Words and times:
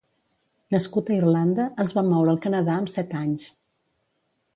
Nascut 0.75 1.09
a 1.09 1.13
Irlanda, 1.17 1.65
es 1.85 1.91
va 1.97 2.03
moure 2.07 2.33
al 2.33 2.39
Canadà 2.47 2.79
amb 2.79 2.93
set 2.95 3.15
anys. 3.21 3.45